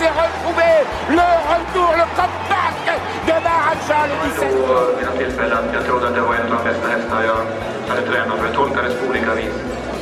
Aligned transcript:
s'est 0.00 0.16
retrouvé, 0.24 0.72
le 1.10 1.28
retour, 1.52 1.90
le 2.00 2.06
comeback 2.16 2.80
de 3.28 3.36
Maharaja 3.44 4.00
le 4.08 4.16
17. 4.32 5.70
Jag 5.74 5.84
trodde 5.84 6.08
att 6.08 6.14
det 6.14 6.20
var 6.20 6.34
en 6.34 6.52
av 6.52 6.64
de 6.64 6.70
bästa 6.70 7.24
jag 7.30 7.40
hade 7.88 8.02
tränat 8.10 8.38
för 8.38 8.46
det 8.48 8.54
tolkades 8.54 8.94
på 8.98 9.06
olika 9.10 9.34
vis. 9.34 9.54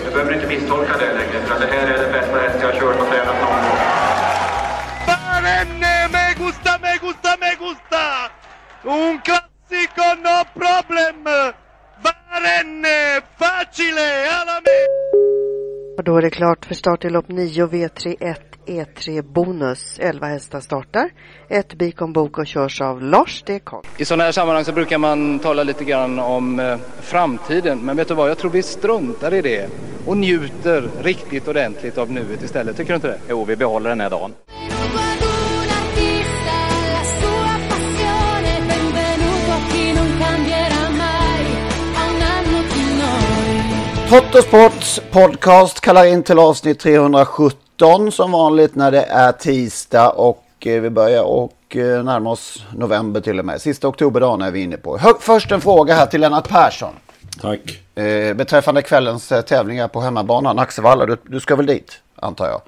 Du 0.04 0.10
behöver 0.10 0.34
inte 0.34 0.46
misstolka 0.46 0.92
det 0.98 1.12
längre 1.20 1.38
för 1.46 1.60
det 1.60 1.66
här 1.72 1.86
är 1.92 1.98
den 2.02 2.12
bästa 2.12 2.36
häst 2.44 2.58
jag 2.60 2.68
har 2.72 2.80
kört 2.80 3.00
och 3.00 3.08
tränat 3.10 3.36
någon 3.42 3.60
gång. 3.64 3.80
Barenne, 5.10 5.94
me 6.14 6.24
gusta, 6.42 6.72
me 6.84 6.92
gusta, 7.04 7.30
me 7.42 7.50
gusta! 7.64 8.04
Un 8.94 9.20
classico, 9.26 10.06
no 10.26 10.36
problem! 10.60 11.24
Barenne, 12.04 12.96
facile, 13.40 14.08
alla 14.38 14.56
me! 14.66 14.78
Och 15.98 16.04
då 16.04 16.16
är 16.16 16.22
det 16.22 16.30
klart 16.30 16.64
för 16.64 16.74
start 16.74 17.04
i 17.04 17.10
lopp 17.10 17.28
9 17.28 17.66
V31 17.66 18.47
E3 18.68 19.22
Bonus. 19.22 19.98
11 19.98 20.26
hästar 20.26 20.60
startar. 20.60 21.10
Ett 21.48 21.74
Bikon 21.74 22.12
Bok 22.12 22.38
och 22.38 22.46
körs 22.46 22.80
av 22.80 23.02
Lars 23.02 23.42
D. 23.46 23.60
Karl. 23.64 23.84
I 23.96 24.04
sådana 24.04 24.24
här 24.24 24.32
sammanhang 24.32 24.64
så 24.64 24.72
brukar 24.72 24.98
man 24.98 25.38
tala 25.38 25.62
lite 25.62 25.84
grann 25.84 26.18
om 26.18 26.60
eh, 26.60 26.76
framtiden. 27.00 27.78
Men 27.78 27.96
vet 27.96 28.08
du 28.08 28.14
vad, 28.14 28.30
jag 28.30 28.38
tror 28.38 28.50
vi 28.50 28.62
struntar 28.62 29.34
i 29.34 29.42
det 29.42 29.68
och 30.06 30.16
njuter 30.16 30.90
riktigt 31.02 31.48
ordentligt 31.48 31.98
av 31.98 32.12
nuet 32.12 32.42
istället. 32.42 32.76
Tycker 32.76 32.88
du 32.88 32.94
inte 32.94 33.08
det? 33.08 33.18
Jo, 33.28 33.44
vi 33.44 33.56
behåller 33.56 33.90
den 33.90 34.00
här 34.00 34.10
dagen. 34.10 34.32
Trottosports 44.08 45.00
podcast 45.10 45.80
kallar 45.80 46.04
in 46.04 46.22
till 46.22 46.38
avsnitt 46.38 46.80
317 47.78 48.12
som 48.12 48.32
vanligt 48.32 48.74
när 48.74 48.90
det 48.90 49.02
är 49.02 49.32
tisdag 49.32 50.10
och 50.10 50.44
eh, 50.60 50.80
vi 50.80 50.90
börjar 50.90 51.22
och 51.22 51.76
eh, 51.76 52.04
närma 52.04 52.30
oss 52.30 52.64
november 52.76 53.20
till 53.20 53.38
och 53.38 53.44
med. 53.44 53.60
Sista 53.60 53.88
oktoberdagen 53.88 54.42
är 54.42 54.50
vi 54.50 54.60
inne 54.60 54.76
på. 54.76 54.98
Först 55.20 55.52
en 55.52 55.60
fråga 55.60 55.94
här 55.94 56.06
till 56.06 56.20
Lennart 56.20 56.48
Persson. 56.48 56.94
Tack. 57.40 57.60
Eh, 57.94 58.34
beträffande 58.34 58.82
kvällens 58.82 59.28
tävlingar 59.28 59.88
på 59.88 60.00
hemmabanan, 60.00 60.58
Axevalla. 60.58 61.06
Du, 61.06 61.16
du 61.22 61.40
ska 61.40 61.56
väl 61.56 61.66
dit, 61.66 62.00
antar 62.14 62.46
jag? 62.46 62.60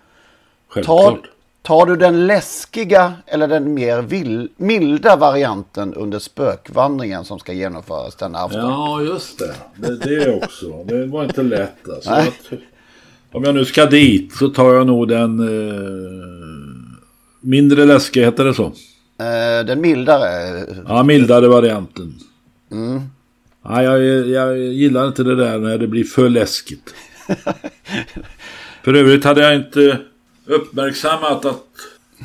Självklart. 0.69 1.04
Tar, 1.04 1.20
tar 1.62 1.87
du 1.87 1.97
den 1.97 2.26
läskiga 2.26 3.12
eller 3.26 3.49
den 3.49 3.75
mer 3.75 4.03
vill, 4.03 4.49
milda 4.56 5.16
varianten 5.16 5.94
under 5.94 6.19
spökvandringen 6.19 7.25
som 7.25 7.38
ska 7.38 7.53
genomföras 7.53 8.15
denna 8.15 8.38
afton? 8.38 8.60
Ja, 8.60 9.00
just 9.00 9.38
det. 9.38 9.54
Det, 9.76 9.97
det 9.97 10.43
också. 10.44 10.84
Det 10.84 11.06
var 11.06 11.25
inte 11.25 11.43
lätt 11.43 11.88
alltså. 11.88 12.10
Nej. 12.10 12.32
Om 13.33 13.45
jag 13.45 13.55
nu 13.55 13.65
ska 13.65 13.87
dit 13.87 14.33
så 14.35 14.49
tar 14.49 14.75
jag 14.75 14.87
nog 14.87 15.09
den 15.09 15.41
eh, 15.41 16.31
mindre 17.41 17.85
läskiga, 17.85 18.25
heter 18.25 18.45
det 18.45 18.55
så? 18.55 18.65
Eh, 19.19 19.67
den 19.67 19.81
mildare? 19.81 20.67
Ja, 20.89 21.03
mildare 21.03 21.49
varianten. 21.49 22.15
Mm. 22.71 23.01
Ja, 23.63 23.83
jag, 23.83 24.29
jag 24.29 24.59
gillar 24.59 25.07
inte 25.07 25.23
det 25.23 25.37
där 25.37 25.59
när 25.59 25.79
det 25.79 25.87
blir 25.87 26.05
för 26.05 26.29
läskigt. 26.29 26.95
För 28.85 28.95
övrigt 28.95 29.25
hade 29.25 29.41
jag 29.41 29.55
inte 29.55 29.99
uppmärksammat 30.47 31.45
att 31.45 31.67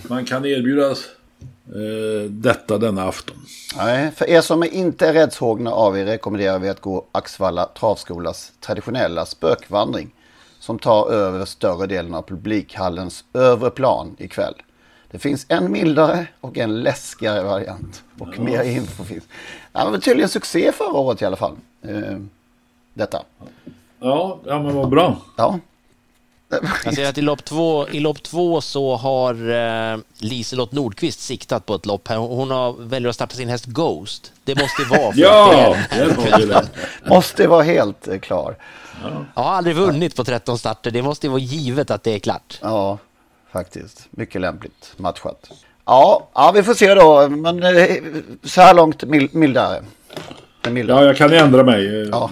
man 0.07 0.25
kan 0.25 0.45
erbjudas 0.45 1.05
eh, 1.67 2.29
detta 2.29 2.77
denna 2.77 3.03
afton. 3.03 3.37
Nej, 3.77 4.11
för 4.15 4.29
er 4.29 4.41
som 4.41 4.63
inte 4.63 5.07
är 5.07 5.13
räddshågna 5.13 5.71
av 5.71 5.97
er 5.97 6.05
rekommenderar 6.05 6.59
vi 6.59 6.69
att 6.69 6.81
gå 6.81 7.05
Axvalla 7.11 7.65
travskolas 7.65 8.51
traditionella 8.59 9.25
spökvandring 9.25 10.11
som 10.65 10.79
tar 10.79 11.09
över 11.11 11.45
större 11.45 11.87
delen 11.87 12.13
av 12.13 12.21
publikhallens 12.21 13.23
övre 13.33 13.69
plan 13.69 14.15
ikväll. 14.19 14.53
Det 15.11 15.19
finns 15.19 15.45
en 15.49 15.71
mildare 15.71 16.27
och 16.41 16.57
en 16.57 16.83
läskigare 16.83 17.43
variant. 17.43 18.03
Och 18.19 18.27
Ja. 18.37 18.41
mer 18.43 18.63
info 18.63 19.03
finns. 19.03 19.23
Ja, 19.73 19.85
det 19.85 19.91
var 19.91 19.97
tydligen 19.97 20.29
succé 20.29 20.71
förra 20.71 20.93
året 20.97 21.21
i 21.21 21.25
alla 21.25 21.35
fall. 21.35 21.55
Eh, 21.81 22.17
detta. 22.93 23.21
Ja, 23.99 24.39
ja 24.45 24.61
men 24.63 24.75
vad 24.75 24.89
bra. 24.89 25.17
Ja. 25.37 25.59
Jag 26.85 26.93
ser 26.95 27.09
att 27.09 27.17
i 27.17 27.21
lopp 27.21 27.45
två, 27.45 27.87
i 27.89 27.99
lopp 27.99 28.23
två 28.23 28.61
så 28.61 28.95
har 28.95 29.33
eh, 29.93 29.97
Liselott 30.17 30.71
Nordqvist 30.71 31.19
siktat 31.21 31.65
på 31.65 31.75
ett 31.75 31.85
lopp 31.85 32.07
här. 32.07 32.17
Hon 32.17 32.51
har 32.51 32.73
väljer 32.79 33.09
att 33.09 33.15
starta 33.15 33.35
sin 33.35 33.49
häst 33.49 33.65
Ghost. 33.65 34.31
Det 34.43 34.55
måste 34.59 34.81
ju 34.81 34.87
vara 34.87 35.11
för 35.13 35.19
Ja, 35.21 35.75
att 35.75 36.47
det. 36.47 36.67
Måste 37.09 37.47
vara 37.47 37.63
helt 37.63 38.07
eh, 38.07 38.19
klar. 38.19 38.55
Jag 39.35 39.43
har 39.43 39.51
aldrig 39.51 39.75
vunnit 39.75 40.15
på 40.15 40.23
13 40.23 40.57
starter. 40.57 40.91
Det 40.91 41.01
måste 41.01 41.27
ju 41.27 41.31
vara 41.31 41.41
givet 41.41 41.91
att 41.91 42.03
det 42.03 42.13
är 42.15 42.19
klart. 42.19 42.59
Ja, 42.61 42.97
faktiskt. 43.51 44.07
Mycket 44.11 44.41
lämpligt 44.41 44.93
matchat. 44.97 45.49
Ja, 45.85 46.27
ja 46.33 46.51
vi 46.55 46.63
får 46.63 46.73
se 46.73 46.93
då. 46.95 47.29
Men 47.29 47.63
eh, 47.63 47.95
så 48.43 48.61
här 48.61 48.73
långt 48.73 49.03
mil- 49.03 49.29
mildare. 49.31 49.83
Ja, 50.63 51.03
jag 51.03 51.17
kan 51.17 51.33
ändra 51.33 51.63
mig. 51.63 52.09
Ja. 52.11 52.31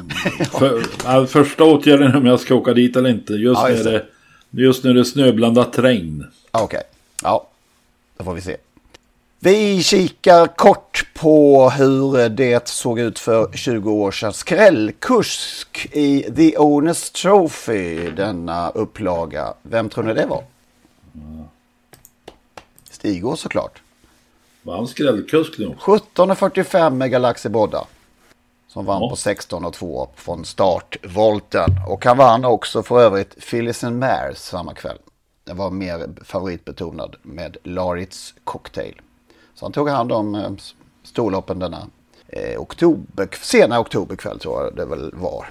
För, 0.51 0.83
ja, 1.05 1.25
första 1.25 1.63
åtgärden 1.63 2.11
är 2.11 2.17
om 2.17 2.25
jag 2.25 2.39
ska 2.39 2.55
åka 2.55 2.73
dit 2.73 2.95
eller 2.95 3.09
inte. 3.09 3.33
Just, 3.33 3.61
Ja, 3.61 3.67
när, 3.67 3.71
just 3.71 3.83
det. 3.83 4.05
Just 4.61 4.83
det 4.83 4.89
är 4.89 5.03
snöblandat 5.03 5.79
regn. 5.79 6.25
Okej, 6.51 6.83
ja, 7.23 7.47
då 8.17 8.23
får 8.23 8.33
vi 8.33 8.41
se. 8.41 8.57
Vi 9.39 9.83
kikar 9.83 10.47
kort 10.47 11.05
på 11.13 11.69
hur 11.69 12.29
det 12.29 12.67
såg 12.67 12.99
ut 12.99 13.19
för 13.19 13.51
20 13.53 13.91
år 13.91 14.11
sedan. 14.11 14.33
Skrällkusk 14.33 15.89
i 15.91 16.21
The 16.35 16.57
Owners 16.57 17.09
Trophy, 17.09 18.11
denna 18.11 18.69
upplaga. 18.69 19.53
Vem 19.61 19.89
tror 19.89 20.03
ni 20.03 20.13
det 20.13 20.25
var? 20.25 20.43
Stigå 22.91 23.35
såklart. 23.35 23.81
Var 24.61 24.75
han 24.75 24.87
skrällkusk 24.87 25.57
nu? 25.57 25.75
17.45 25.79 26.89
med 26.89 27.11
Galaxy 27.11 27.49
Bodda. 27.49 27.85
Som 28.73 28.85
vann 28.85 29.01
Ja. 29.01 29.09
på 29.09 29.15
16 29.15 29.65
och 29.65 29.73
2 29.73 30.07
från 30.15 30.45
startvolten. 30.45 31.69
Och 31.87 32.05
han 32.05 32.17
vann 32.17 32.45
också 32.45 32.83
för 32.83 32.99
övrigt 32.99 33.45
Phyllis 33.49 33.83
and 33.83 33.99
Mares 33.99 34.45
samma 34.45 34.73
kväll. 34.73 34.97
Den 35.43 35.57
var 35.57 35.71
mer 35.71 36.09
favoritbetonad 36.23 37.15
med 37.21 37.57
Laritz 37.63 38.33
Cocktail. 38.43 39.01
Så 39.55 39.65
han 39.65 39.71
tog 39.71 39.89
hand 39.89 40.11
om 40.11 40.35
eh, 40.35 40.51
storloppen 41.03 41.59
denna 41.59 41.87
eh, 42.27 42.61
oktober, 42.61 43.27
sena 43.41 43.79
oktoberkväll 43.79 44.39
tror 44.39 44.63
jag 44.63 44.75
det 44.75 44.85
väl 44.85 45.11
var. 45.15 45.45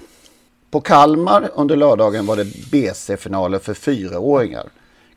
På 0.71 0.81
Kalmar 0.81 1.49
under 1.55 1.75
lördagen 1.75 2.25
var 2.25 2.35
det 2.35 2.71
BC-finaler 2.71 3.59
för 3.59 3.73
fyraåringar. 3.73 4.69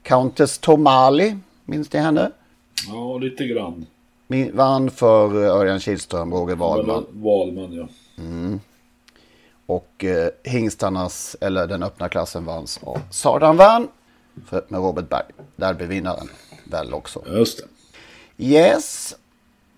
Countess 0.03 0.59
Tomali, 0.59 1.39
minns 1.65 1.93
ni 1.93 1.99
henne? 2.01 2.31
Ja, 2.89 3.19
lite 3.19 3.45
grann. 3.47 3.87
Min- 4.27 4.57
Vann 4.57 4.91
för 4.91 5.45
eh, 5.45 5.51
Örjan 5.57 5.81
Kihlström, 5.81 6.33
Roger 6.35 6.57
Wahlman. 6.57 7.07
Wahlman, 7.13 7.73
ja. 7.73 7.89
Mm. 8.19 8.61
Och 9.67 10.05
eh, 10.05 10.29
hingstarnas, 10.45 11.37
eller 11.41 11.67
den 11.67 11.83
öppna 11.83 12.09
klassen 12.09 12.45
vanns 12.45 12.81
av 12.83 12.99
Sardan 13.11 13.57
Van 13.57 13.89
för, 14.49 14.65
med 14.69 14.81
Robert 14.81 15.09
Berg. 15.09 15.23
Derbyvinnaren 15.57 16.29
väl 16.65 16.95
också. 16.95 17.23
Just 17.27 17.59
det. 17.59 17.65
Yes. 18.45 19.17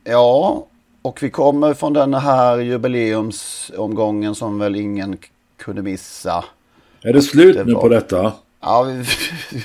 Ja, 0.05 0.67
och 1.03 1.23
vi 1.23 1.31
kommer 1.31 1.75
från 1.75 1.93
den 1.93 2.15
här 2.15 2.59
jubileumsomgången 2.59 4.35
som 4.35 4.59
väl 4.59 4.77
ingen 4.77 5.19
kunde 5.56 5.83
missa. 5.83 6.45
Är 7.03 7.12
det 7.12 7.23
slut 7.23 7.56
Det 7.56 7.65
nu 7.65 7.73
var- 7.73 7.81
på 7.81 7.89
detta? 7.89 8.33
Ja, 8.61 8.83
vi, 8.83 9.05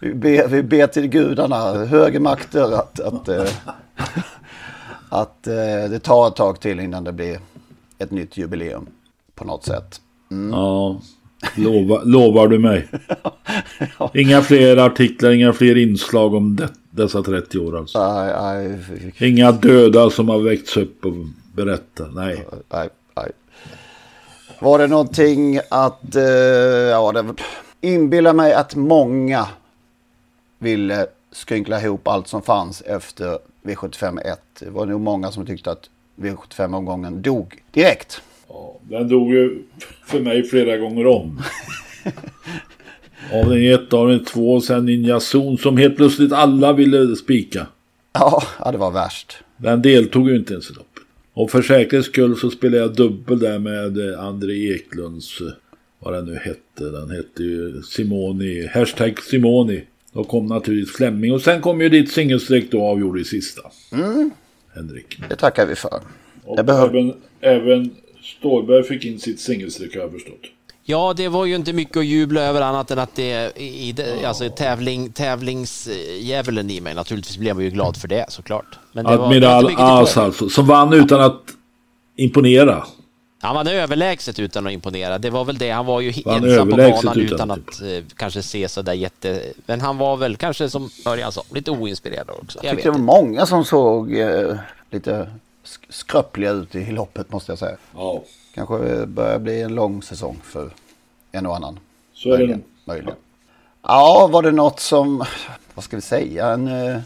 Vi 0.00 0.14
ber, 0.14 0.48
vi 0.48 0.62
ber 0.62 0.86
till 0.86 1.06
gudarna, 1.06 1.72
högre 1.84 2.18
makter, 2.20 2.72
att, 2.74 3.00
att, 3.00 3.28
eh, 3.28 3.44
att 5.08 5.46
eh, 5.46 5.90
det 5.90 5.98
tar 5.98 6.28
ett 6.28 6.36
tag 6.36 6.60
till 6.60 6.80
innan 6.80 7.04
det 7.04 7.12
blir 7.12 7.38
ett 7.98 8.10
nytt 8.10 8.36
jubileum 8.36 8.86
på 9.34 9.44
något 9.44 9.64
sätt. 9.64 10.00
Mm. 10.30 10.52
Ja, 10.52 11.00
lova, 11.56 12.02
lovar 12.04 12.48
du 12.48 12.58
mig. 12.58 12.88
Inga 14.14 14.42
fler 14.42 14.76
artiklar, 14.76 15.30
inga 15.30 15.52
fler 15.52 15.76
inslag 15.76 16.34
om 16.34 16.56
det, 16.56 16.68
dessa 16.90 17.22
30 17.22 17.58
år 17.58 17.78
alltså. 17.78 17.98
Aj, 17.98 18.32
aj. 18.32 18.80
Inga 19.18 19.52
döda 19.52 20.10
som 20.10 20.28
har 20.28 20.38
väckts 20.38 20.76
upp 20.76 21.04
och 21.04 21.14
berättat, 21.54 22.14
nej. 22.14 22.46
Nej. 22.68 22.88
Var 24.58 24.78
det 24.78 24.86
någonting 24.86 25.60
att, 25.70 26.16
eh, 26.16 26.22
ja 26.22 27.12
det 27.12 27.34
inbillar 27.80 28.32
mig 28.32 28.52
att 28.52 28.74
många 28.74 29.46
ville 30.58 31.06
skrynkla 31.34 31.80
ihop 31.80 32.08
allt 32.08 32.28
som 32.28 32.42
fanns 32.42 32.80
efter 32.80 33.38
V75 33.62 34.36
Det 34.60 34.70
var 34.70 34.86
nog 34.86 35.00
många 35.00 35.32
som 35.32 35.46
tyckte 35.46 35.70
att 35.70 35.90
V75-omgången 36.16 37.22
dog 37.22 37.62
direkt. 37.72 38.22
Ja, 38.48 38.78
den 38.82 39.08
dog 39.08 39.32
ju 39.32 39.62
för 40.06 40.20
mig 40.20 40.42
flera 40.42 40.76
gånger 40.76 41.06
om. 41.06 41.42
Avdelning 43.32 43.68
1, 43.68 43.92
avdelning 43.92 44.24
2 44.24 44.54
och 44.54 44.64
sen 44.64 44.86
Ninja 44.86 45.20
Zon 45.20 45.58
som 45.58 45.76
helt 45.76 45.96
plötsligt 45.96 46.32
alla 46.32 46.72
ville 46.72 47.16
spika. 47.16 47.66
Ja, 48.12 48.70
det 48.72 48.78
var 48.78 48.90
värst. 48.90 49.36
Den 49.56 49.82
deltog 49.82 50.28
ju 50.28 50.36
inte 50.36 50.52
ens 50.52 50.70
i 50.70 50.72
loppet. 50.72 51.02
Och 51.32 51.50
för 51.50 51.62
säkerhets 51.62 52.08
skull 52.08 52.36
så 52.36 52.50
spelade 52.50 52.82
jag 52.82 52.94
dubbel 52.94 53.38
där 53.38 53.58
med 53.58 54.18
André 54.18 54.74
Eklunds, 54.74 55.38
vad 55.98 56.14
den 56.14 56.24
nu 56.24 56.34
hette, 56.34 56.84
den 56.90 57.10
hette 57.10 57.42
ju 57.42 57.82
Simoni, 57.82 58.66
hashtag 58.66 59.22
Simoni. 59.22 59.84
Då 60.14 60.24
kom 60.24 60.46
naturligtvis 60.46 60.96
Flemming 60.96 61.32
och 61.32 61.40
sen 61.40 61.60
kom 61.60 61.80
ju 61.80 61.88
ditt 61.88 62.12
singelstreck 62.12 62.70
då 62.70 62.82
avgjorde 62.82 63.20
i 63.20 63.24
sista. 63.24 63.62
Mm. 63.92 64.30
Henrik. 64.74 65.18
Det 65.28 65.36
tackar 65.36 65.66
vi 65.66 65.74
för. 65.74 66.00
Och 66.44 66.64
behöv... 66.64 66.88
även, 66.88 67.14
även 67.40 67.90
Stålberg 68.22 68.82
fick 68.84 69.04
in 69.04 69.20
sitt 69.20 69.40
singelstreck 69.40 69.94
har 69.94 70.02
jag 70.02 70.12
förstått. 70.12 70.40
Ja, 70.84 71.14
det 71.16 71.28
var 71.28 71.44
ju 71.44 71.54
inte 71.54 71.72
mycket 71.72 71.96
att 71.96 72.06
jubla 72.06 72.40
över 72.40 72.60
annat 72.60 72.90
än 72.90 72.98
att 72.98 73.14
det 73.14 73.52
i, 73.56 73.90
i 73.90 74.24
alltså 74.24 74.50
tävling, 74.50 75.12
tävlingsdjävulen 75.12 76.70
i 76.70 76.80
mig 76.80 76.94
naturligtvis 76.94 77.38
blev 77.38 77.56
jag 77.56 77.62
ju 77.62 77.70
glad 77.70 77.96
för 77.96 78.08
det 78.08 78.26
såklart. 78.28 78.78
Men 78.92 79.04
det 79.04 79.10
Admiral 79.10 79.74
As 79.76 80.16
alltså, 80.16 80.48
som 80.48 80.66
vann 80.66 80.92
utan 80.92 81.20
att 81.20 81.42
imponera. 82.16 82.84
Han 83.44 83.54
vann 83.54 83.68
överlägset 83.68 84.38
utan 84.38 84.66
att 84.66 84.72
imponera. 84.72 85.18
Det 85.18 85.30
var 85.30 85.44
väl 85.44 85.58
det. 85.58 85.70
Han 85.70 85.86
var 85.86 86.00
ju 86.00 86.12
han 86.24 86.44
ensam 86.44 86.70
på 86.70 86.76
banan 86.76 87.18
utan, 87.18 87.18
utan 87.18 87.50
att 87.50 87.82
eh, 87.82 88.04
kanske 88.16 88.42
se 88.42 88.68
så 88.68 88.82
där 88.82 88.92
jätte... 88.92 89.42
Men 89.66 89.80
han 89.80 89.98
var 89.98 90.16
väl 90.16 90.36
kanske 90.36 90.70
som 90.70 90.90
Örjan 91.06 91.32
sa, 91.32 91.42
lite 91.50 91.70
oinspirerad 91.70 92.30
också. 92.30 92.58
Jag, 92.58 92.64
jag 92.64 92.76
tyckte 92.76 92.88
det 92.88 92.92
var 92.92 92.98
många 92.98 93.46
som 93.46 93.64
såg 93.64 94.16
eh, 94.16 94.56
lite 94.90 95.30
skröpliga 95.88 96.50
ut 96.50 96.74
i 96.74 96.90
loppet 96.90 97.32
måste 97.32 97.52
jag 97.52 97.58
säga. 97.58 97.76
Ja. 97.94 98.22
Kanske 98.54 99.06
börjar 99.06 99.38
bli 99.38 99.62
en 99.62 99.74
lång 99.74 100.02
säsong 100.02 100.40
för 100.44 100.70
en 101.32 101.46
och 101.46 101.56
annan. 101.56 101.78
Så 102.14 102.28
är 102.28 102.38
möjligen, 102.38 102.58
det 102.58 102.92
möjligen. 102.92 103.14
Ja, 103.82 104.28
var 104.32 104.42
det 104.42 104.50
något 104.50 104.80
som, 104.80 105.24
vad 105.74 105.84
ska 105.84 105.96
vi 105.96 106.02
säga, 106.02 106.46
en 106.46 106.68
eh, 106.68 107.00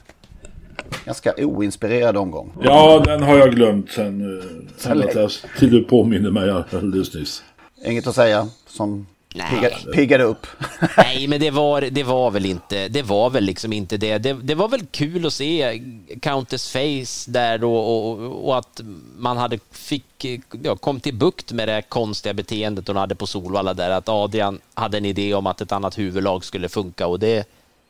ganska 1.04 1.34
oinspirerad 1.36 2.16
omgång. 2.16 2.52
Ja, 2.62 3.02
den 3.06 3.22
har 3.22 3.38
jag 3.38 3.54
glömt 3.54 3.90
sen, 3.90 4.38
eh, 4.38 4.44
sen 4.76 5.02
att 5.02 5.14
jag, 5.14 5.30
till 5.58 5.70
du 5.70 5.84
påminner 5.84 6.30
mig 6.30 6.50
alldeles 6.50 7.14
nyss. 7.14 7.42
Inget 7.84 8.06
att 8.06 8.14
säga 8.14 8.48
som 8.66 9.06
Piggade, 9.32 9.76
piggade 9.94 10.24
upp. 10.24 10.46
Nej, 10.96 11.28
men 11.28 11.40
det 11.40 11.50
var, 11.50 11.80
det 11.80 12.02
var 12.02 12.30
väl 12.30 12.46
inte, 12.46 12.88
det 12.88 13.02
var 13.02 13.30
väl 13.30 13.44
liksom 13.44 13.72
inte 13.72 13.96
det. 13.96 14.18
det. 14.18 14.32
Det 14.32 14.54
var 14.54 14.68
väl 14.68 14.86
kul 14.90 15.26
att 15.26 15.32
se 15.32 15.82
Countess 16.20 16.72
Face 16.72 17.30
där 17.30 17.58
då 17.58 17.76
och, 17.76 18.46
och 18.48 18.58
att 18.58 18.80
man 19.18 19.36
hade 19.36 19.58
fick, 19.70 20.24
ja, 20.62 20.76
kom 20.76 21.00
till 21.00 21.14
bukt 21.14 21.52
med 21.52 21.68
det 21.68 21.82
konstiga 21.82 22.34
beteendet 22.34 22.88
hon 22.88 22.96
hade 22.96 23.14
på 23.14 23.26
Solvalla 23.26 23.74
där. 23.74 23.90
Att 23.90 24.08
Adrian 24.08 24.58
hade 24.74 24.98
en 24.98 25.04
idé 25.04 25.34
om 25.34 25.46
att 25.46 25.60
ett 25.60 25.72
annat 25.72 25.98
huvudlag 25.98 26.44
skulle 26.44 26.68
funka 26.68 27.06
och 27.06 27.18
det 27.18 27.48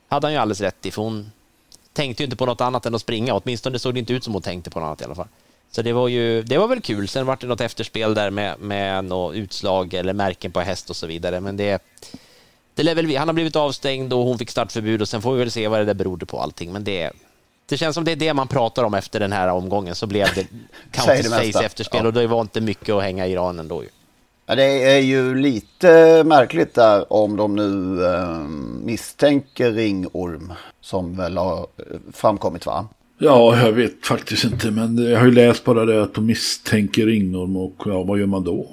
hade 0.08 0.26
han 0.26 0.32
ju 0.32 0.38
alldeles 0.38 0.60
rätt 0.60 0.86
i. 0.86 0.90
För 0.90 1.02
hon 1.02 1.30
tänkte 1.98 2.22
ju 2.22 2.24
inte 2.24 2.36
på 2.36 2.46
något 2.46 2.60
annat 2.60 2.86
än 2.86 2.94
att 2.94 3.00
springa. 3.00 3.34
Åtminstone 3.34 3.78
såg 3.78 3.94
det 3.94 4.00
inte 4.00 4.12
ut 4.12 4.24
som 4.24 4.32
hon 4.32 4.42
tänkte 4.42 4.70
på 4.70 4.80
något 4.80 4.86
annat 4.86 5.00
i 5.00 5.04
alla 5.04 5.14
fall. 5.14 5.28
Så 5.70 5.82
det 5.82 5.92
var 5.92 6.08
ju, 6.08 6.42
det 6.42 6.58
var 6.58 6.68
väl 6.68 6.80
kul. 6.80 7.08
Sen 7.08 7.26
var 7.26 7.38
det 7.40 7.46
något 7.46 7.60
efterspel 7.60 8.14
där 8.14 8.30
med, 8.30 8.60
med 8.60 9.04
något 9.04 9.34
utslag 9.34 9.94
eller 9.94 10.12
märken 10.12 10.52
på 10.52 10.60
häst 10.60 10.90
och 10.90 10.96
så 10.96 11.06
vidare. 11.06 11.40
Men 11.40 11.56
det, 11.56 11.82
det 12.74 12.82
lär 12.82 12.94
väl, 12.94 13.16
han 13.16 13.28
har 13.28 13.32
blivit 13.32 13.56
avstängd 13.56 14.12
och 14.12 14.24
hon 14.24 14.38
fick 14.38 14.50
startförbud 14.50 15.02
och 15.02 15.08
sen 15.08 15.22
får 15.22 15.32
vi 15.32 15.38
väl 15.38 15.50
se 15.50 15.68
vad 15.68 15.80
det 15.80 15.84
där 15.84 15.94
berodde 15.94 16.26
på 16.26 16.40
allting. 16.40 16.72
Men 16.72 16.84
det, 16.84 17.10
det 17.66 17.76
känns 17.76 17.94
som 17.94 18.04
det 18.04 18.12
är 18.12 18.16
det 18.16 18.34
man 18.34 18.48
pratar 18.48 18.84
om 18.84 18.94
efter 18.94 19.20
den 19.20 19.32
här 19.32 19.48
omgången. 19.48 19.94
Så 19.94 20.06
blev 20.06 20.34
det 20.34 20.46
Countess 20.90 21.28
Face 21.28 21.64
efterspel 21.64 22.00
ja. 22.00 22.06
och 22.06 22.12
det 22.12 22.26
var 22.26 22.40
inte 22.40 22.60
mycket 22.60 22.94
att 22.94 23.02
hänga 23.02 23.26
i 23.26 23.36
ranen 23.36 23.68
då 23.68 23.82
ju. 23.82 23.88
Ja, 24.50 24.54
det 24.54 24.92
är 24.92 24.98
ju 24.98 25.34
lite 25.34 26.22
märkligt 26.24 26.74
där 26.74 27.12
om 27.12 27.36
de 27.36 27.56
nu 27.56 28.04
eh, 28.04 28.38
misstänker 28.84 29.72
ringorm 29.72 30.52
som 30.80 31.16
väl 31.16 31.36
har 31.36 31.66
framkommit 32.12 32.66
va? 32.66 32.88
Ja, 33.18 33.56
jag 33.64 33.72
vet 33.72 34.06
faktiskt 34.06 34.44
inte. 34.44 34.70
Men 34.70 34.98
jag 34.98 35.18
har 35.18 35.26
ju 35.26 35.32
läst 35.32 35.64
bara 35.64 35.84
det 35.84 36.02
att 36.02 36.14
de 36.14 36.26
misstänker 36.26 37.06
ringorm 37.06 37.56
och 37.56 37.74
ja, 37.84 38.02
vad 38.02 38.18
gör 38.18 38.26
man 38.26 38.44
då? 38.44 38.70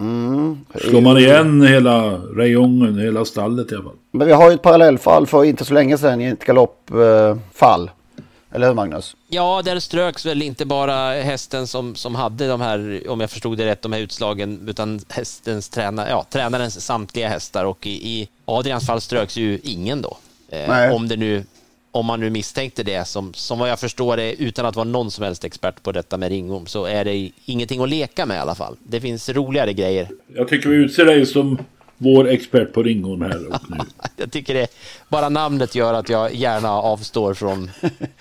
Mm. 0.00 0.58
Slår 0.74 1.00
man 1.00 1.18
igen 1.18 1.62
hela 1.62 2.14
rejongen, 2.16 2.98
hela 2.98 3.24
stallet 3.24 3.72
i 3.72 3.74
alla 3.74 3.84
fall? 3.84 3.96
Men 4.10 4.26
vi 4.26 4.32
har 4.32 4.48
ju 4.48 4.54
ett 4.54 4.62
parallellfall 4.62 5.26
för 5.26 5.44
inte 5.44 5.64
så 5.64 5.74
länge 5.74 5.98
sedan 5.98 6.20
i 6.20 6.26
ett 6.26 6.44
galoppfall. 6.44 7.90
Eller 8.54 8.66
hur 8.66 8.74
Magnus? 8.74 9.16
Ja, 9.28 9.62
där 9.64 9.80
ströks 9.80 10.26
väl 10.26 10.42
inte 10.42 10.64
bara 10.64 11.12
hästen 11.12 11.66
som, 11.66 11.94
som 11.94 12.14
hade 12.14 12.48
de 12.48 12.60
här, 12.60 13.02
om 13.08 13.20
jag 13.20 13.30
förstod 13.30 13.58
det 13.58 13.66
rätt, 13.66 13.82
de 13.82 13.92
här 13.92 14.00
utslagen, 14.00 14.68
utan 14.68 15.00
hästens 15.08 15.68
tränare, 15.68 16.10
ja, 16.10 16.26
tränarens 16.30 16.84
samtliga 16.84 17.28
hästar 17.28 17.64
och 17.64 17.86
i, 17.86 17.90
i 17.90 18.28
Adrians 18.44 18.86
fall 18.86 19.00
ströks 19.00 19.36
ju 19.36 19.60
ingen 19.62 20.02
då. 20.02 20.16
Eh, 20.48 20.94
om 20.94 21.08
det 21.08 21.16
nu 21.16 21.44
om 21.90 22.06
man 22.06 22.20
nu 22.20 22.30
misstänkte 22.30 22.82
det, 22.82 23.08
som, 23.08 23.34
som 23.34 23.58
vad 23.58 23.70
jag 23.70 23.80
förstår 23.80 24.16
det, 24.16 24.42
utan 24.42 24.66
att 24.66 24.76
vara 24.76 24.84
någon 24.84 25.10
som 25.10 25.24
helst 25.24 25.44
expert 25.44 25.82
på 25.82 25.92
detta 25.92 26.16
med 26.16 26.28
ringorm, 26.28 26.66
så 26.66 26.84
är 26.84 27.04
det 27.04 27.30
ingenting 27.44 27.82
att 27.82 27.88
leka 27.88 28.26
med 28.26 28.36
i 28.36 28.40
alla 28.40 28.54
fall. 28.54 28.76
Det 28.82 29.00
finns 29.00 29.28
roligare 29.28 29.72
grejer. 29.72 30.08
Jag 30.34 30.48
tycker 30.48 30.68
vi 30.68 30.76
utser 30.76 31.04
dig 31.04 31.26
som 31.26 31.58
vår 32.04 32.28
expert 32.28 32.72
på 32.72 32.82
ringorm 32.82 33.22
här 33.22 33.46
och 33.46 33.70
nu. 33.70 33.76
jag 34.16 34.32
tycker 34.32 34.54
det, 34.54 34.66
bara 35.08 35.28
namnet 35.28 35.74
gör 35.74 35.94
att 35.94 36.08
jag 36.08 36.34
gärna 36.34 36.70
avstår 36.70 37.34
från... 37.34 37.70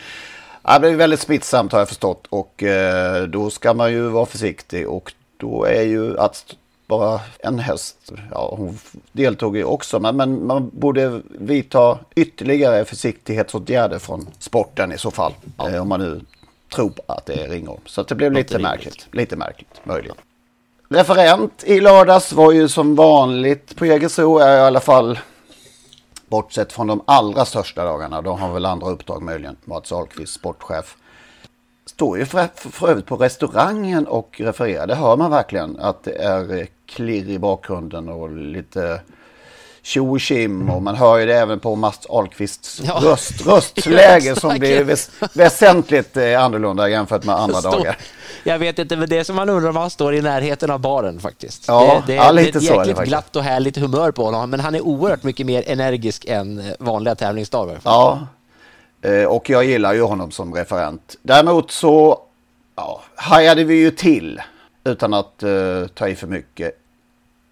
ja, 0.64 0.80
det 0.80 0.90
är 0.90 0.96
väldigt 0.96 1.20
smittsamt 1.20 1.72
har 1.72 1.80
jag 1.80 1.90
förstått 1.90 2.28
och 2.30 2.64
eh, 2.64 3.24
då 3.24 3.50
ska 3.50 3.74
man 3.74 3.92
ju 3.92 4.02
vara 4.02 4.26
försiktig 4.26 4.90
och 4.90 5.14
då 5.38 5.66
är 5.66 5.84
ju 5.84 6.20
att 6.20 6.56
bara 6.88 7.20
en 7.40 7.60
häst. 7.60 8.12
Ja, 8.32 8.56
hon 8.58 8.80
deltog 9.12 9.58
ju 9.58 9.64
också, 9.64 10.00
men, 10.00 10.16
men 10.16 10.48
man 10.48 10.72
borde 10.74 11.22
vidta 11.30 12.00
ytterligare 12.16 12.86
försiktighetsåtgärder 12.86 14.00
från 14.00 14.28
sporten 14.40 14.92
i 14.92 14.98
så 14.98 15.12
fall. 15.12 15.34
Ja. 15.58 15.70
Eh, 15.70 15.82
om 15.82 15.90
man 15.90 16.00
nu 16.00 16.22
tror 16.76 16.94
att 17.06 17.26
det 17.26 17.34
är 17.34 17.50
ringorm. 17.50 17.82
Så 17.86 18.04
det 18.04 18.16
blev 18.16 18.34
lite 18.34 18.60
märkligt. 18.60 19.08
Lite 19.12 19.36
märkligt, 19.36 19.82
möjligen. 19.84 20.16
Referent 20.94 21.64
i 21.64 21.80
lördags 21.80 22.34
var 22.34 22.52
ju 22.52 22.68
som 22.68 22.96
vanligt 22.96 23.76
på 23.76 23.86
Jägersro, 23.86 24.40
i 24.40 24.44
alla 24.44 24.80
fall 24.80 25.20
bortsett 26.28 26.74
från 26.74 26.88
de 26.88 27.02
allra 27.06 27.46
största 27.46 27.84
dagarna. 27.84 28.22
De 28.22 28.40
har 28.40 28.54
väl 28.54 28.66
andra 28.66 28.90
uppdrag 28.90 29.22
möjligen. 29.22 29.58
Mats 29.66 29.92
Ahlqvist, 29.92 30.34
sportchef 30.34 30.96
står 31.86 32.18
ju 32.18 32.26
för, 32.26 32.48
för 32.56 32.90
övrigt 32.90 33.06
på 33.06 33.16
restaurangen 33.16 34.08
och 34.08 34.42
refererar. 34.44 34.88
Det 34.88 34.96
hör 34.96 35.18
man 35.18 35.32
verkligen 35.32 35.80
att 35.80 36.04
det 36.04 36.16
är 36.16 36.68
klirr 36.86 37.30
i 37.30 37.40
bakgrunden 37.40 38.10
och 38.10 38.32
lite 38.32 39.02
tjo 39.84 40.16
och 40.16 40.22
kim 40.22 40.70
och 40.70 40.82
man 40.82 40.96
hör 40.96 41.18
ju 41.18 41.26
det 41.26 41.36
även 41.36 41.60
på 41.60 41.76
Mats 41.76 42.06
Ahlqvists 42.10 42.82
ja. 42.86 43.00
röst, 43.04 43.46
röstläge 43.48 44.36
som 44.36 44.60
blir 44.60 44.84
väs 44.84 45.12
väsentligt 45.34 46.18
eh, 46.18 46.44
annorlunda 46.44 46.90
jämfört 46.90 47.24
med 47.24 47.36
andra 47.36 47.62
dagar. 47.62 47.98
Jag 48.44 48.60
vet 48.60 48.80
inte, 48.80 48.98
men 48.98 49.10
det 49.10 49.18
är 49.18 49.24
som 49.24 49.36
man 49.36 49.50
undrar 49.50 49.70
om 49.70 49.76
han 49.76 49.90
står 49.90 50.16
i 50.16 50.22
närheten 50.22 50.72
av 50.72 50.80
baren 50.80 51.20
faktiskt. 51.20 51.68
Ja, 51.68 52.04
det, 52.06 52.14
det, 52.14 52.16
ja, 52.16 52.32
lite 52.32 52.52
det 52.52 52.56
är 52.56 52.60
ett 52.60 52.68
så 52.68 52.90
jäkligt 52.90 53.08
glatt 53.08 53.36
och 53.36 53.44
härligt 53.44 53.78
humör 53.78 54.12
på 54.12 54.26
honom, 54.26 54.50
men 54.50 54.60
han 54.60 54.76
är 54.76 54.82
oerhört 54.82 55.24
mycket 55.24 55.46
mer 55.46 55.64
energisk 55.68 56.26
än 56.26 56.60
eh, 56.60 56.66
vanliga 56.80 57.16
tävlingsdagar. 57.16 57.80
Ja, 57.84 58.28
Eh, 59.04 59.26
och 59.26 59.50
jag 59.50 59.66
gillar 59.66 59.94
ju 59.94 60.02
honom 60.02 60.32
som 60.32 60.54
referent. 60.54 61.16
Däremot 61.22 61.72
så 61.72 62.20
ja, 62.76 63.02
hajade 63.16 63.64
vi 63.64 63.76
ju 63.76 63.92
till 63.92 64.42
utan 64.84 65.14
att 65.14 65.44
uh, 65.44 65.88
ta 65.88 66.08
i 66.08 66.16
för 66.16 66.28
mycket 66.28 66.78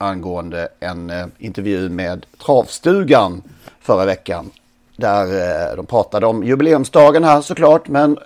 angående 0.01 0.67
en 0.79 1.10
eh, 1.10 1.25
intervju 1.38 1.89
med 1.89 2.25
Travstugan 2.46 3.41
förra 3.79 4.05
veckan. 4.05 4.51
Där 4.96 5.25
eh, 5.25 5.75
de 5.75 5.86
pratade 5.86 6.25
om 6.25 6.43
jubileumsdagen 6.43 7.24
här 7.24 7.41
såklart 7.41 7.88
men 7.88 8.17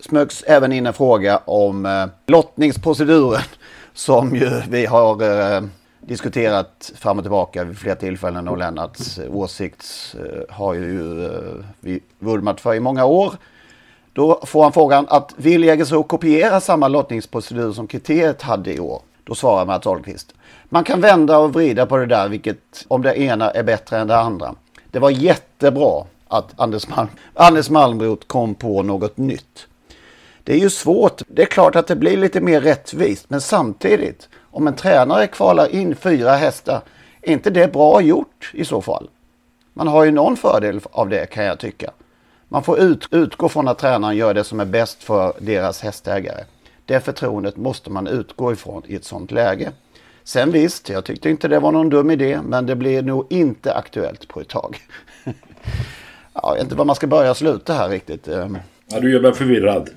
smögs 0.00 0.42
även 0.42 0.72
in 0.72 0.86
en 0.86 0.92
fråga 0.92 1.40
om 1.44 1.86
eh, 1.86 2.06
lottningsproceduren 2.26 3.42
som 3.94 4.36
ju 4.36 4.50
vi 4.68 4.86
har 4.86 5.84
diskuterat 6.00 6.92
fram 6.96 7.18
och 7.18 7.24
tillbaka 7.24 7.64
vid 7.64 7.78
flera 7.78 7.96
tillfällen 7.96 8.48
och 8.48 8.58
Lennarts 8.58 9.18
åsikt 9.18 10.14
har 10.48 10.74
ju 10.74 11.28
vi 11.80 12.00
vurmat 12.18 12.60
för 12.60 12.74
i 12.74 12.80
många 12.80 13.04
år. 13.04 13.34
Då 14.12 14.40
får 14.46 14.62
han 14.62 14.72
frågan 14.72 15.06
att 15.08 15.34
vill 15.36 15.64
Jägersro 15.64 16.02
kopiera 16.02 16.60
samma 16.60 16.88
lottningsprocedur 16.88 17.72
som 17.72 17.86
kriteriet 17.86 18.42
hade 18.42 18.72
i 18.74 18.80
år? 18.80 19.02
Då 19.24 19.34
svarar 19.34 19.66
Mats 19.66 19.86
Ahlqvist. 19.86 20.34
Man 20.68 20.84
kan 20.84 21.00
vända 21.00 21.38
och 21.38 21.52
vrida 21.52 21.86
på 21.86 21.96
det 21.96 22.06
där, 22.06 22.28
vilket 22.28 22.84
om 22.88 23.02
det 23.02 23.20
ena 23.20 23.50
är 23.50 23.62
bättre 23.62 23.98
än 23.98 24.06
det 24.06 24.16
andra. 24.16 24.54
Det 24.90 24.98
var 24.98 25.10
jättebra 25.10 26.04
att 26.28 26.60
Anders, 26.60 26.88
Malm, 26.88 27.08
Anders 27.34 27.70
Malmrot 27.70 28.28
kom 28.28 28.54
på 28.54 28.82
något 28.82 29.16
nytt. 29.16 29.66
Det 30.44 30.52
är 30.52 30.58
ju 30.58 30.70
svårt. 30.70 31.22
Det 31.28 31.42
är 31.42 31.46
klart 31.46 31.76
att 31.76 31.86
det 31.86 31.96
blir 31.96 32.16
lite 32.16 32.40
mer 32.40 32.60
rättvist, 32.60 33.30
men 33.30 33.40
samtidigt, 33.40 34.28
om 34.50 34.66
en 34.66 34.74
tränare 34.74 35.26
kvalar 35.26 35.74
in 35.74 35.96
fyra 35.96 36.32
hästar, 36.32 36.80
är 37.22 37.32
inte 37.32 37.50
det 37.50 37.72
bra 37.72 38.00
gjort 38.00 38.50
i 38.54 38.64
så 38.64 38.82
fall? 38.82 39.08
Man 39.72 39.88
har 39.88 40.04
ju 40.04 40.10
någon 40.10 40.36
fördel 40.36 40.80
av 40.92 41.08
det 41.08 41.26
kan 41.26 41.44
jag 41.44 41.58
tycka. 41.58 41.90
Man 42.48 42.62
får 42.62 42.78
ut, 42.78 43.08
utgå 43.10 43.48
från 43.48 43.68
att 43.68 43.78
tränaren 43.78 44.16
gör 44.16 44.34
det 44.34 44.44
som 44.44 44.60
är 44.60 44.64
bäst 44.64 45.02
för 45.02 45.32
deras 45.38 45.80
hästägare. 45.80 46.44
Det 46.86 47.00
förtroendet 47.00 47.56
måste 47.56 47.90
man 47.90 48.06
utgå 48.06 48.52
ifrån 48.52 48.82
i 48.86 48.94
ett 48.94 49.04
sådant 49.04 49.30
läge. 49.30 49.72
Sen 50.24 50.50
visst, 50.50 50.88
jag 50.88 51.04
tyckte 51.04 51.30
inte 51.30 51.48
det 51.48 51.60
var 51.60 51.72
någon 51.72 51.88
dum 51.88 52.10
idé, 52.10 52.40
men 52.44 52.66
det 52.66 52.76
blir 52.76 53.02
nog 53.02 53.26
inte 53.30 53.74
aktuellt 53.74 54.28
på 54.28 54.40
ett 54.40 54.48
tag. 54.48 54.78
jag 56.34 56.54
vet 56.54 56.62
inte 56.62 56.74
var 56.74 56.84
man 56.84 56.96
ska 56.96 57.06
börja 57.06 57.30
och 57.30 57.36
sluta 57.36 57.72
här 57.72 57.88
riktigt. 57.88 58.28
Ehm. 58.28 58.58
Ja, 58.86 59.00
du 59.00 59.12
gör 59.12 59.20
mig 59.20 59.34
förvirrad. 59.34 59.90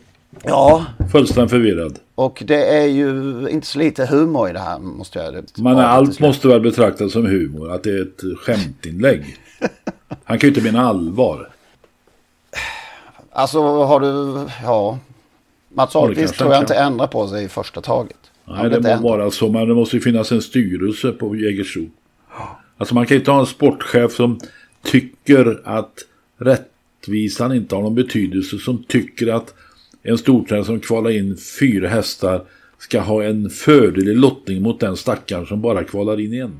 Ja. 0.43 0.85
Fullständigt 1.11 1.51
förvirrad. 1.51 1.99
Och 2.15 2.43
det 2.45 2.65
är 2.77 2.85
ju 2.85 3.09
inte 3.49 3.67
så 3.67 3.79
lite 3.79 4.05
humor 4.05 4.49
i 4.49 4.53
det 4.53 4.59
här 4.59 4.79
måste 4.79 5.19
jag 5.19 5.45
Men 5.55 5.77
allt 5.77 6.19
måste 6.19 6.47
väl 6.47 6.61
betraktas 6.61 7.11
som 7.11 7.25
humor. 7.25 7.71
Att 7.71 7.83
det 7.83 7.89
är 7.89 8.01
ett 8.01 8.39
skämtinlägg. 8.39 9.37
Han 10.23 10.39
kan 10.39 10.49
ju 10.49 10.55
inte 10.55 10.71
mena 10.71 10.87
allvar. 10.87 11.49
Alltså 13.31 13.83
har 13.83 13.99
du, 13.99 14.45
ja. 14.63 14.99
Mats 15.77 15.95
Ahlqvist 15.95 16.35
tror 16.35 16.53
jag 16.53 16.63
inte 16.63 16.75
ändrar 16.75 17.07
på 17.07 17.27
sig 17.27 17.43
i 17.43 17.47
första 17.47 17.81
taget. 17.81 18.17
Nej, 18.45 18.69
det 18.69 18.81
må 19.01 19.09
vara 19.09 19.31
så. 19.31 19.49
Men 19.49 19.67
det 19.67 19.73
måste 19.73 19.95
ju 19.95 20.01
finnas 20.01 20.31
en 20.31 20.41
styrelse 20.41 21.11
på 21.11 21.35
Jägersro. 21.35 21.89
Alltså 22.77 22.95
man 22.95 23.05
kan 23.05 23.17
inte 23.17 23.31
ha 23.31 23.39
en 23.39 23.45
sportchef 23.45 24.11
som 24.11 24.39
tycker 24.83 25.61
att 25.63 25.93
rättvisan 26.37 27.53
inte 27.55 27.75
har 27.75 27.81
någon 27.81 27.95
betydelse. 27.95 28.57
Som 28.57 28.83
tycker 28.83 29.27
att 29.27 29.53
en 30.03 30.17
stortränare 30.17 30.65
som 30.65 30.79
kvalar 30.79 31.09
in 31.09 31.37
fyra 31.59 31.87
hästar 31.87 32.43
ska 32.77 32.99
ha 32.99 33.23
en 33.23 33.49
fördel 33.49 34.07
i 34.07 34.13
lottning 34.13 34.61
mot 34.61 34.79
den 34.79 34.97
stackaren 34.97 35.45
som 35.45 35.61
bara 35.61 35.83
kvalar 35.83 36.19
in 36.19 36.33
en. 36.33 36.59